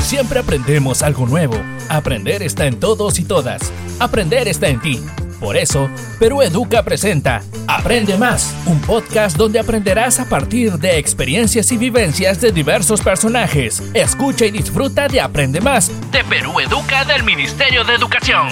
Siempre 0.00 0.40
aprendemos 0.40 1.02
algo 1.02 1.26
nuevo. 1.26 1.54
Aprender 1.88 2.42
está 2.42 2.66
en 2.66 2.78
todos 2.78 3.18
y 3.18 3.24
todas. 3.24 3.72
Aprender 3.98 4.48
está 4.48 4.68
en 4.68 4.80
ti. 4.80 5.00
Por 5.40 5.56
eso, 5.56 5.90
Perú 6.20 6.42
Educa 6.42 6.84
presenta 6.84 7.42
Aprende 7.66 8.16
Más, 8.16 8.54
un 8.66 8.80
podcast 8.80 9.36
donde 9.36 9.58
aprenderás 9.58 10.20
a 10.20 10.28
partir 10.28 10.74
de 10.74 10.98
experiencias 10.98 11.72
y 11.72 11.78
vivencias 11.78 12.40
de 12.40 12.52
diversos 12.52 13.00
personajes. 13.00 13.82
Escucha 13.94 14.46
y 14.46 14.50
disfruta 14.50 15.08
de 15.08 15.20
Aprende 15.20 15.60
Más 15.60 15.90
de 16.12 16.22
Perú 16.24 16.60
Educa 16.60 17.04
del 17.04 17.24
Ministerio 17.24 17.84
de 17.84 17.94
Educación. 17.94 18.48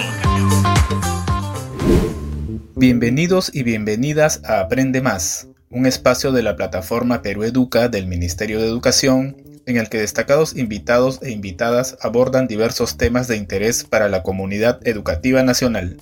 Bienvenidos 2.75 3.51
y 3.53 3.63
bienvenidas 3.63 4.41
a 4.43 4.61
Aprende 4.61 5.01
Más, 5.01 5.47
un 5.71 5.85
espacio 5.85 6.31
de 6.31 6.43
la 6.43 6.55
plataforma 6.55 7.21
Perú 7.21 7.43
Educa 7.43 7.87
del 7.87 8.05
Ministerio 8.05 8.59
de 8.59 8.67
Educación 8.67 9.37
en 9.65 9.77
el 9.77 9.89
que 9.89 9.99
destacados 9.99 10.55
invitados 10.57 11.21
e 11.21 11.31
invitadas 11.31 11.97
abordan 12.01 12.47
diversos 12.47 12.97
temas 12.97 13.27
de 13.27 13.37
interés 13.37 13.85
para 13.85 14.09
la 14.09 14.21
comunidad 14.21 14.85
educativa 14.85 15.43
nacional. 15.43 15.97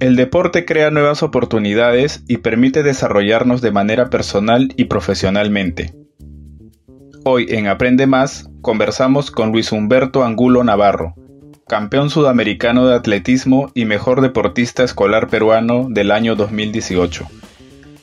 El 0.00 0.16
deporte 0.16 0.64
crea 0.64 0.90
nuevas 0.90 1.22
oportunidades 1.22 2.22
y 2.28 2.38
permite 2.38 2.82
desarrollarnos 2.82 3.62
de 3.62 3.72
manera 3.72 4.10
personal 4.10 4.72
y 4.76 4.84
profesionalmente. 4.84 5.94
Hoy 7.24 7.46
en 7.50 7.66
Aprende 7.66 8.06
Más 8.06 8.48
conversamos 8.62 9.30
con 9.30 9.52
Luis 9.52 9.72
Humberto 9.72 10.22
Angulo 10.22 10.62
Navarro, 10.64 11.14
campeón 11.66 12.10
sudamericano 12.10 12.86
de 12.86 12.94
atletismo 12.94 13.72
y 13.74 13.86
mejor 13.86 14.20
deportista 14.20 14.84
escolar 14.84 15.28
peruano 15.28 15.88
del 15.90 16.12
año 16.12 16.36
2018, 16.36 17.26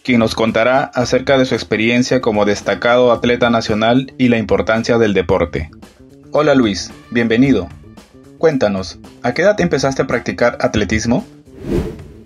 quien 0.04 0.20
nos 0.20 0.36
contará 0.36 0.84
acerca 0.84 1.38
de 1.38 1.46
su 1.46 1.56
experiencia 1.56 2.20
como 2.20 2.44
destacado 2.44 3.14
atleta 3.14 3.50
nacional 3.50 4.14
y 4.18 4.28
la 4.28 4.38
importancia 4.38 4.98
del 4.98 5.14
deporte. 5.14 5.72
Hola 6.32 6.56
Luis, 6.56 6.92
bienvenido. 7.10 7.70
Cuéntanos, 8.38 9.00
¿a 9.22 9.34
qué 9.34 9.44
edad 9.44 9.60
empezaste 9.62 10.02
a 10.02 10.08
practicar 10.08 10.58
atletismo? 10.60 11.26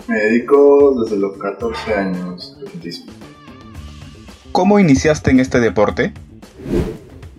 Me 0.07 0.17
dedico 0.17 1.03
desde 1.03 1.17
los 1.17 1.37
14 1.37 1.93
años 1.93 2.57
al 2.57 2.67
atletismo. 2.67 3.13
¿Cómo 4.51 4.79
iniciaste 4.79 5.29
en 5.29 5.39
este 5.39 5.59
deporte? 5.59 6.13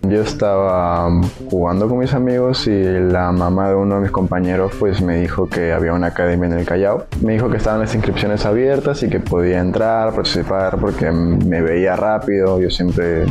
Yo 0.09 0.21
estaba 0.21 1.07
jugando 1.51 1.87
con 1.87 1.99
mis 1.99 2.15
amigos 2.15 2.65
y 2.65 2.81
la 2.81 3.31
mamá 3.31 3.69
de 3.69 3.75
uno 3.75 3.95
de 3.95 4.01
mis 4.01 4.11
compañeros 4.11 4.71
pues 4.79 5.03
me 5.03 5.17
dijo 5.17 5.47
que 5.47 5.71
había 5.71 5.93
una 5.93 6.07
academia 6.07 6.47
en 6.47 6.53
el 6.53 6.65
Callao. 6.65 7.05
Me 7.21 7.33
dijo 7.33 7.47
que 7.47 7.57
estaban 7.57 7.79
las 7.79 7.93
inscripciones 7.93 8.43
abiertas 8.43 9.03
y 9.03 9.09
que 9.09 9.19
podía 9.19 9.59
entrar, 9.59 10.13
participar 10.15 10.79
porque 10.79 11.11
me 11.11 11.61
veía 11.61 11.95
rápido. 11.95 12.59
Yo 12.59 12.71
siempre 12.71 13.25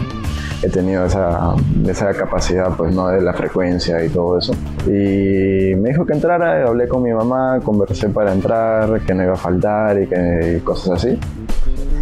he 0.63 0.69
tenido 0.69 1.05
esa, 1.05 1.57
esa 1.85 2.15
capacidad 2.15 2.71
pues 2.77 2.95
no 2.95 3.09
de 3.09 3.23
la 3.23 3.33
frecuencia 3.33 4.05
y 4.05 4.09
todo 4.09 4.39
eso. 4.39 4.53
Y 4.87 5.75
me 5.75 5.89
dijo 5.89 6.07
que 6.07 6.13
entrara, 6.13 6.65
hablé 6.65 6.87
con 6.87 7.03
mi 7.03 7.13
mamá, 7.13 7.59
conversé 7.65 8.09
para 8.09 8.33
entrar, 8.33 9.01
que 9.01 9.15
no 9.15 9.25
iba 9.25 9.33
a 9.33 9.37
faltar 9.37 10.01
y, 10.01 10.07
que, 10.07 10.59
y 10.59 10.61
cosas 10.61 11.05
así. 11.05 11.19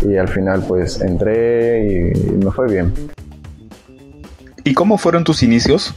Y 0.07 0.19
al 0.19 0.29
final 0.29 0.63
pues 0.69 1.01
entré 1.01 2.13
y 2.13 2.33
me 2.45 2.51
fue 2.51 2.69
bien. 2.69 3.16
¿Y 4.67 4.75
cómo 4.75 4.99
fueron 4.99 5.23
tus 5.23 5.45
inicios? 5.45 5.95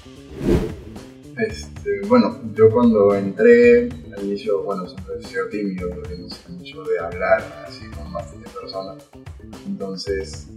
Este, 1.39 2.01
bueno, 2.07 2.39
yo 2.53 2.69
cuando 2.69 3.15
entré, 3.15 3.89
al 4.15 4.23
inicio, 4.23 4.61
bueno, 4.61 4.87
siempre 4.87 5.15
he 5.19 5.23
sido 5.25 5.47
tímido 5.47 5.89
porque 5.89 6.15
no 6.15 6.29
sé 6.29 6.47
mucho 6.49 6.83
de 6.83 6.99
hablar 6.99 7.65
así 7.67 7.89
con 7.89 8.13
bastantes 8.13 8.53
personas. 8.53 9.03
Entonces, 9.65 10.49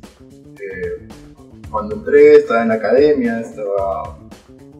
eh, 0.60 1.08
cuando 1.70 1.94
entré, 1.94 2.34
estaba 2.36 2.60
en 2.60 2.68
la 2.68 2.74
academia, 2.74 3.40
estaba 3.40 4.18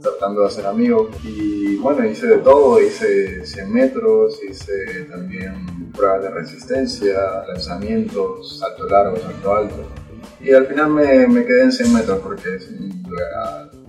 tratando 0.03 0.43
de 0.43 0.49
hacer 0.49 0.67
amigos 0.67 1.09
y 1.25 1.77
bueno, 1.77 2.05
hice 2.05 2.27
de 2.27 2.37
todo, 2.37 2.83
hice 2.83 3.47
100 3.47 3.73
metros, 3.73 4.41
hice 4.47 5.07
también 5.11 5.91
pruebas 5.97 6.23
de 6.25 6.31
resistencia, 6.33 7.15
lanzamientos, 7.49 8.59
salto 8.59 8.87
largo, 8.89 9.17
salto 9.17 9.55
alto 9.55 10.02
y 10.43 10.53
al 10.53 10.67
final 10.67 10.91
me, 10.91 11.29
me 11.29 11.45
quedé 11.45 11.63
en 11.63 11.73
100 11.73 11.93
metros 11.93 12.21
porque 12.21 12.57
es 12.57 12.71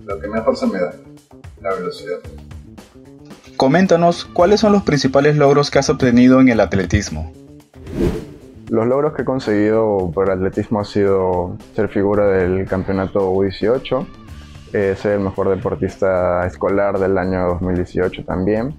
lo 0.04 0.20
que 0.20 0.28
mejor 0.28 0.56
se 0.56 0.66
me 0.66 0.78
da, 0.78 0.94
la 1.60 1.74
velocidad. 1.74 2.18
Coméntanos 3.56 4.24
cuáles 4.24 4.60
son 4.60 4.72
los 4.72 4.82
principales 4.82 5.36
logros 5.36 5.70
que 5.70 5.78
has 5.78 5.88
obtenido 5.88 6.40
en 6.40 6.48
el 6.48 6.60
atletismo. 6.60 7.32
Los 8.68 8.86
logros 8.86 9.14
que 9.14 9.22
he 9.22 9.24
conseguido 9.24 10.10
por 10.12 10.26
el 10.26 10.38
atletismo 10.38 10.80
ha 10.80 10.84
sido 10.84 11.56
ser 11.74 11.88
figura 11.88 12.26
del 12.26 12.66
campeonato 12.66 13.32
U18, 13.32 14.06
eh, 14.72 14.96
ser 14.98 15.12
el 15.12 15.20
mejor 15.20 15.48
deportista 15.50 16.44
escolar 16.46 16.98
del 16.98 17.16
año 17.18 17.46
2018 17.46 18.24
también, 18.24 18.74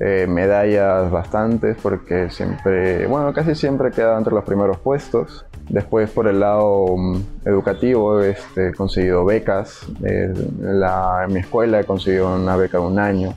eh, 0.00 0.26
medallas 0.28 1.10
bastantes 1.10 1.76
porque 1.82 2.30
siempre, 2.30 3.06
bueno, 3.06 3.32
casi 3.34 3.54
siempre 3.54 3.88
he 3.88 3.92
quedado 3.92 4.16
entre 4.16 4.32
los 4.32 4.44
primeros 4.44 4.78
puestos. 4.78 5.44
Después 5.68 6.10
por 6.10 6.28
el 6.28 6.40
lado 6.40 6.96
mm, 6.96 7.20
educativo 7.44 8.20
este, 8.20 8.68
he 8.68 8.74
conseguido 8.74 9.24
becas. 9.24 9.86
Eh, 10.04 10.32
en, 10.34 11.32
mi 11.32 11.40
escuela 11.40 11.80
he 11.80 11.84
conseguido 11.84 12.34
una 12.34 12.56
beca 12.56 12.78
de 12.78 12.84
un 12.84 12.98
año. 12.98 13.34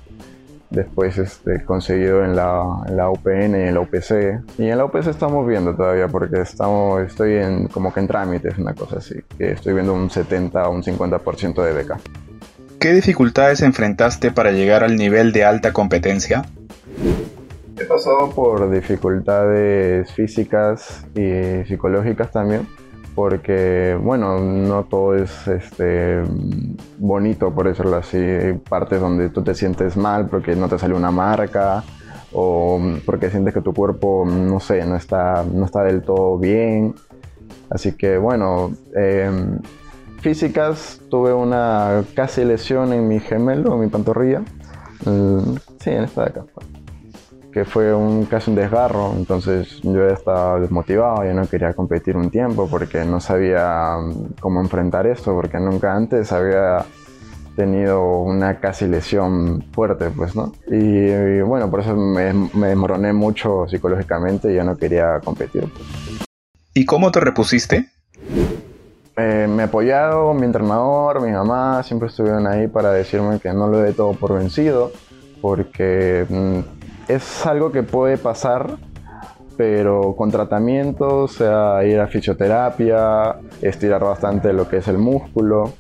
Después 0.70 1.18
este, 1.18 1.56
he 1.56 1.64
conseguido 1.66 2.24
en 2.24 2.36
la, 2.36 2.64
en 2.88 2.96
la 2.96 3.10
UPN 3.10 3.56
y 3.56 3.68
en 3.68 3.74
la 3.74 3.82
UPC. 3.82 4.60
Y 4.60 4.68
en 4.68 4.78
la 4.78 4.86
UPC 4.86 5.08
estamos 5.08 5.46
viendo 5.46 5.76
todavía 5.76 6.08
porque 6.08 6.40
estamos, 6.40 7.02
estoy 7.02 7.36
en, 7.36 7.68
como 7.68 7.94
que 7.94 8.00
en 8.00 8.08
trámites, 8.08 8.58
una 8.58 8.74
cosa 8.74 9.00
así. 9.00 9.16
Que 9.38 9.52
estoy 9.52 9.74
viendo 9.74 9.94
un 9.94 10.10
70 10.10 10.70
o 10.70 10.72
un 10.72 10.82
50% 10.82 11.64
de 11.64 11.74
beca. 11.74 12.00
¿Qué 12.80 12.94
dificultades 12.94 13.62
enfrentaste 13.62 14.32
para 14.32 14.52
llegar 14.52 14.84
al 14.84 14.96
nivel 14.96 15.34
de 15.34 15.44
alta 15.44 15.74
competencia? 15.74 16.46
He 17.82 17.86
pasado 17.86 18.30
por 18.30 18.70
dificultades 18.70 20.12
físicas 20.12 21.04
y 21.16 21.66
psicológicas 21.68 22.32
también, 22.32 22.68
porque, 23.16 23.98
bueno, 24.00 24.38
no 24.40 24.84
todo 24.84 25.16
es 25.16 25.48
este, 25.48 26.22
bonito, 27.00 27.52
por 27.52 27.68
decirlo 27.68 27.96
así. 27.96 28.18
Hay 28.18 28.54
partes 28.54 29.02
donde 29.02 29.30
tú 29.30 29.42
te 29.42 29.56
sientes 29.56 29.98
mal 29.98 30.28
porque 30.28 30.56
no 30.56 30.70
te 30.70 30.78
sale 30.78 30.94
una 30.94 31.10
marca 31.10 31.84
o 32.34 32.80
porque 33.04 33.32
sientes 33.32 33.52
que 33.52 33.62
tu 33.62 33.74
cuerpo, 33.74 34.26
no 34.28 34.60
sé, 34.60 34.86
no 34.86 34.96
está, 34.96 35.44
no 35.44 35.66
está 35.66 35.82
del 35.82 36.04
todo 36.04 36.38
bien. 36.38 36.94
Así 37.72 37.94
que, 37.94 38.20
bueno, 38.20 38.74
em, 38.94 39.58
físicas, 40.20 41.02
tuve 41.10 41.34
una 41.34 42.04
casi 42.14 42.46
lesión 42.46 42.94
en 42.94 43.08
mi 43.08 43.20
gemelo, 43.20 43.74
en 43.74 43.80
mi 43.80 43.88
pantorrilla. 43.88 44.42
Mm, 45.04 45.56
sí, 45.80 45.90
en 45.90 46.04
esta 46.04 46.26
de 46.26 46.30
acá 46.30 46.46
que 47.52 47.66
fue 47.66 47.94
un, 47.94 48.26
casi 48.26 48.50
un 48.50 48.56
desgarro, 48.56 49.14
entonces 49.16 49.82
yo 49.84 50.08
estaba 50.08 50.60
desmotivado, 50.60 51.26
yo 51.26 51.34
no 51.34 51.48
quería 51.48 51.74
competir 51.74 52.16
un 52.16 52.30
tiempo 52.30 52.68
porque 52.70 53.04
no 53.04 53.20
sabía 53.20 53.98
mm, 54.00 54.36
cómo 54.40 54.62
enfrentar 54.62 55.06
esto, 55.08 55.34
porque 55.34 55.60
nunca 55.60 55.94
antes 55.94 56.32
había 56.32 56.86
tenido 57.56 58.20
una 58.22 58.60
casi 58.60 58.88
lesión 58.88 59.66
fuerte, 59.74 60.10
pues, 60.10 60.36
¿no? 60.36 60.54
Y, 60.68 61.42
bueno, 61.42 61.70
por 61.70 61.82
eso 61.82 61.96
me, 61.96 62.34
me, 62.34 62.68
desmoroné 62.68 63.12
mucho 63.12 63.68
psicológicamente 63.68 64.52
y 64.52 64.56
yo 64.56 64.64
no 64.64 64.78
quería 64.78 65.20
competir. 65.20 65.68
¿Y 66.74 66.86
cómo 66.86 67.12
te 67.12 67.20
repusiste? 67.20 67.90
Eh, 69.18 69.48
me 69.50 69.64
he 69.64 69.66
apoyado 69.66 70.34
mi 70.34 70.46
entrenador, 70.46 71.22
mi 71.22 71.32
mamá, 71.32 71.84
siempre 71.84 72.08
estuvieron 72.08 72.48
ahí 72.48 72.68
para 72.68 72.94
decirme 72.94 73.40
que 73.40 73.52
no 73.54 73.68
lo 73.68 73.80
dé 73.80 73.92
todo 73.92 74.14
por 74.14 74.34
vencido, 74.34 74.92
porque 75.42 76.26
mm, 76.30 76.81
es 77.08 77.46
algo 77.46 77.72
que 77.72 77.84
puede 77.84 78.18
pasar, 78.18 78.78
pero 79.58 80.16
con 80.16 80.32
tratamiento, 80.32 81.24
o 81.24 81.28
sea, 81.28 81.84
ir 81.86 82.00
a 82.00 82.08
fisioterapia, 82.08 83.36
estirar 83.62 84.04
bastante 84.04 84.54
lo 84.54 84.68
que 84.68 84.78
es 84.78 84.88
el 84.88 84.98
músculo 84.98 85.74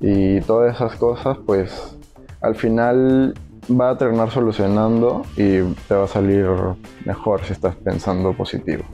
y 0.00 0.40
todas 0.40 0.74
esas 0.74 0.96
cosas, 0.96 1.38
pues 1.46 1.96
al 2.40 2.54
final 2.54 3.34
va 3.70 3.90
a 3.90 3.98
terminar 3.98 4.30
solucionando 4.30 5.22
y 5.36 5.60
te 5.86 5.94
va 5.94 6.04
a 6.04 6.08
salir 6.08 6.46
mejor 7.04 7.44
si 7.44 7.52
estás 7.52 7.76
pensando 7.76 8.32
positivo. 8.32 8.84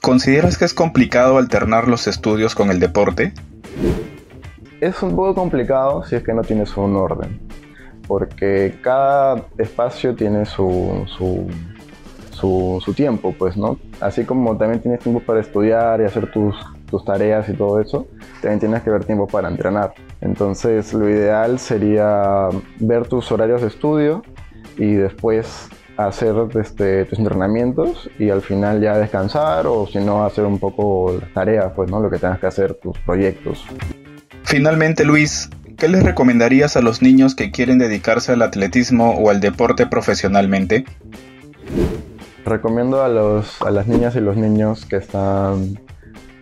¿Consideras 0.00 0.56
que 0.56 0.64
es 0.64 0.74
complicado 0.74 1.38
alternar 1.38 1.86
los 1.86 2.06
estudios 2.06 2.54
con 2.54 2.70
el 2.70 2.80
deporte? 2.80 3.34
Es 4.80 5.02
un 5.02 5.14
poco 5.14 5.34
complicado 5.34 6.04
si 6.04 6.16
es 6.16 6.22
que 6.22 6.32
no 6.32 6.42
tienes 6.42 6.76
un 6.76 6.96
orden 6.96 7.40
porque 8.08 8.78
cada 8.82 9.44
espacio 9.58 10.14
tiene 10.14 10.46
su, 10.46 11.04
su, 12.32 12.92
tiempo, 12.94 13.34
pues, 13.38 13.56
¿no? 13.56 13.78
Así 14.00 14.24
como 14.24 14.56
también 14.56 14.80
tienes 14.80 15.00
tiempo 15.00 15.20
para 15.20 15.40
estudiar 15.40 16.00
y 16.00 16.04
hacer 16.04 16.32
tus, 16.32 16.56
tus 16.90 17.04
tareas 17.04 17.48
y 17.48 17.52
todo 17.52 17.80
eso, 17.80 18.08
también 18.40 18.60
tienes 18.60 18.82
que 18.82 18.90
ver 18.90 19.04
tiempo 19.04 19.26
para 19.26 19.48
entrenar. 19.48 19.92
Entonces, 20.22 20.94
lo 20.94 21.08
ideal 21.08 21.58
sería 21.58 22.48
ver 22.80 23.06
tus 23.06 23.30
horarios 23.30 23.60
de 23.60 23.68
estudio 23.68 24.22
y 24.78 24.94
después 24.94 25.68
hacer 25.98 26.34
este, 26.58 27.04
tus 27.04 27.18
entrenamientos 27.18 28.08
y 28.18 28.30
al 28.30 28.40
final 28.40 28.80
ya 28.80 28.96
descansar 28.96 29.66
o 29.66 29.86
si 29.86 29.98
no 29.98 30.24
hacer 30.24 30.44
un 30.44 30.58
poco 30.58 31.18
las 31.20 31.32
tareas, 31.34 31.72
pues, 31.74 31.90
¿no? 31.90 32.00
Lo 32.00 32.08
que 32.08 32.18
tengas 32.18 32.38
que 32.38 32.46
hacer, 32.46 32.74
tus 32.74 32.96
proyectos. 33.00 33.66
Finalmente, 34.44 35.04
Luis, 35.04 35.50
¿qué 35.78 35.88
les 35.88 36.02
recomendarías 36.02 36.76
a 36.76 36.82
los 36.82 37.00
niños 37.00 37.34
que 37.34 37.50
quieren 37.50 37.78
dedicarse 37.78 38.32
al 38.32 38.42
atletismo 38.42 39.12
o 39.12 39.30
al 39.30 39.40
deporte 39.40 39.86
profesionalmente? 39.86 40.84
Recomiendo 42.44 43.02
a, 43.02 43.08
los, 43.08 43.62
a 43.62 43.70
las 43.70 43.86
niñas 43.86 44.16
y 44.16 44.20
los 44.20 44.36
niños 44.36 44.84
que 44.84 44.96
están 44.96 45.78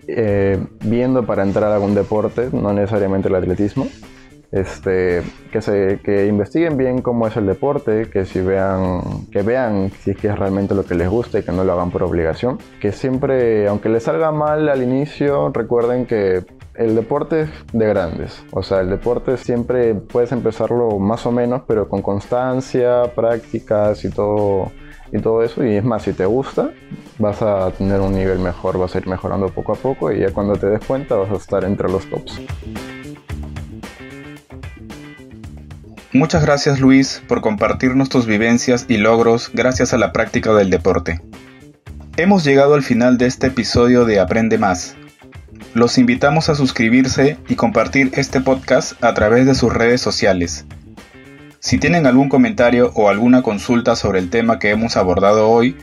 eh, 0.09 0.59
viendo 0.85 1.27
para 1.27 1.43
entrar 1.43 1.71
a 1.71 1.75
algún 1.75 1.95
deporte, 1.95 2.49
no 2.53 2.73
necesariamente 2.73 3.29
el 3.29 3.35
atletismo, 3.35 3.89
este, 4.53 5.23
que, 5.53 5.61
se, 5.61 6.01
que 6.03 6.27
investiguen 6.27 6.79
bien 6.79 7.03
cómo 7.03 7.27
es 7.27 7.37
el 7.37 7.45
deporte, 7.45 8.09
que 8.09 8.25
si 8.25 8.41
vean, 8.41 9.27
que 9.31 9.43
vean 9.43 9.91
si 10.01 10.13
es 10.13 10.17
que 10.17 10.29
es 10.29 10.39
realmente 10.39 10.75
lo 10.75 10.87
que 10.87 10.95
les 10.95 11.11
gusta 11.11 11.41
y 11.41 11.43
que 11.43 11.53
no 11.53 11.63
lo 11.63 11.73
hagan 11.73 11.91
por 11.91 12.05
obligación. 12.05 12.59
Que 12.81 12.93
siempre, 12.93 13.69
aunque 13.69 13.91
les 13.91 14.05
salga 14.05 14.33
mal 14.33 14.69
al 14.69 14.83
inicio, 14.83 15.51
recuerden 15.53 16.07
que 16.07 16.45
el 16.79 16.95
deporte 16.95 17.43
es 17.43 17.51
de 17.73 17.87
grandes. 17.87 18.43
O 18.51 18.63
sea, 18.63 18.81
el 18.81 18.91
deporte 18.91 19.37
siempre 19.37 19.95
puedes 19.95 20.33
empezarlo 20.33 20.99
más 20.99 21.27
o 21.27 21.33
menos, 21.33 21.63
pero 21.67 21.89
con 21.89 22.03
constancia, 22.03 23.15
prácticas 23.15 24.05
y 24.05 24.11
todo, 24.11 24.73
y 25.13 25.19
todo 25.19 25.43
eso. 25.43 25.65
Y 25.65 25.77
es 25.77 25.85
más, 25.85 26.03
si 26.03 26.13
te 26.13 26.27
gusta, 26.27 26.71
vas 27.19 27.41
a 27.43 27.71
tener 27.71 28.01
un 28.01 28.13
nivel 28.13 28.39
mejor, 28.39 28.79
vas 28.79 28.95
a 28.95 28.99
ir 28.99 29.07
mejorando 29.07 29.49
poco 29.49 29.73
a 29.73 29.77
poco 29.77 30.13
y 30.13 30.21
ya 30.21 30.33
cuando 30.33 30.57
te 30.57 30.67
des 30.67 30.85
cuenta 30.85 31.17
vas 31.17 31.31
a 31.31 31.37
estar 31.37 31.65
entre 31.65 31.89
los 31.89 32.09
tops. 32.11 32.41
Muchas 36.13 36.43
gracias 36.43 36.81
Luis 36.81 37.23
por 37.29 37.43
compartirnos 37.43 38.09
tus 38.09 38.27
vivencias 38.27 38.87
y 38.89 38.97
logros 38.97 39.51
gracias 39.53 39.93
a 39.93 39.99
la 39.99 40.13
práctica 40.13 40.55
del 40.55 40.71
deporte. 40.71 41.21
Hemos 42.17 42.45
llegado 42.45 42.73
al 42.73 42.83
final 42.83 43.19
de 43.19 43.27
este 43.27 43.49
episodio 43.49 44.07
de 44.07 44.19
Aprende 44.19 44.57
Más. 44.57 44.97
Los 45.77 45.99
invitamos 45.99 46.49
a 46.49 46.55
suscribirse 46.55 47.37
y 47.51 47.55
compartir 47.55 48.11
este 48.15 48.41
podcast 48.41 48.95
a 49.05 49.13
través 49.13 49.45
de 49.45 49.55
sus 49.55 49.71
redes 49.71 50.01
sociales. 50.01 50.65
Si 51.61 51.77
tienen 51.77 52.07
algún 52.07 52.31
comentario 52.31 52.93
o 52.95 53.11
alguna 53.11 53.43
consulta 53.43 53.95
sobre 53.95 54.21
el 54.21 54.31
tema 54.31 54.59
que 54.59 54.71
hemos 54.71 54.97
abordado 54.97 55.51
hoy, 55.51 55.77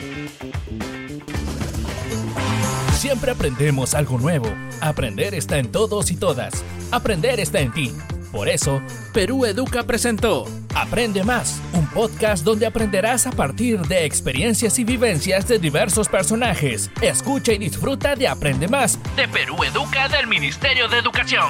Siempre 2.94 3.32
aprendemos 3.32 3.92
algo 3.92 4.18
nuevo. 4.18 4.48
Aprender 4.80 5.34
está 5.34 5.58
en 5.58 5.70
todos 5.70 6.10
y 6.10 6.16
todas. 6.16 6.64
Aprender 6.90 7.40
está 7.40 7.60
en 7.60 7.74
ti. 7.74 7.92
Por 8.32 8.48
eso, 8.48 8.80
Perú 9.12 9.44
Educa 9.44 9.82
presentó 9.82 10.46
Aprende 10.74 11.24
Más, 11.24 11.60
un 11.74 11.87
podcast 11.98 12.44
donde 12.44 12.64
aprenderás 12.64 13.26
a 13.26 13.32
partir 13.32 13.80
de 13.80 14.04
experiencias 14.04 14.78
y 14.78 14.84
vivencias 14.84 15.48
de 15.48 15.58
diversos 15.58 16.08
personajes. 16.08 16.92
Escucha 17.02 17.52
y 17.52 17.58
disfruta 17.58 18.14
de 18.14 18.28
Aprende 18.28 18.68
Más 18.68 19.00
de 19.16 19.26
Perú 19.26 19.56
Educa 19.64 20.08
del 20.08 20.28
Ministerio 20.28 20.86
de 20.86 20.96
Educación. 20.98 21.42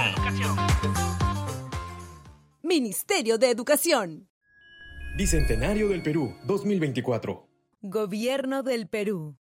Ministerio 2.63 3.37
de 3.37 3.51
Educación. 3.51 4.27
Bicentenario 5.19 5.91
del 5.91 6.03
Perú 6.03 6.35
2024. 6.47 7.47
Gobierno 7.83 8.63
del 8.63 8.89
Perú. 8.89 9.37